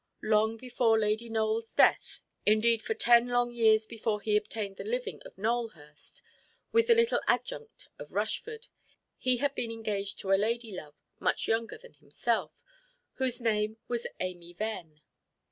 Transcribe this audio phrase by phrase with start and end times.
[0.23, 5.21] Long before Lady Nowellʼs death, indeed for ten long years before he obtained the living
[5.25, 6.23] of Nowelhurst,
[6.71, 8.65] with the little adjunct of Rushford,
[9.19, 12.63] he had been engaged to a lady–love much younger than himself,
[13.17, 15.01] whose name was Amy Venn.